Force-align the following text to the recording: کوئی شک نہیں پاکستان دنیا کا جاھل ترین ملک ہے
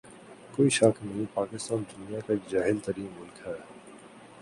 کوئی 0.53 0.69
شک 0.69 0.95
نہیں 1.03 1.25
پاکستان 1.33 1.83
دنیا 1.91 2.19
کا 2.27 2.33
جاھل 2.49 2.77
ترین 2.85 3.07
ملک 3.15 3.47
ہے 3.47 3.53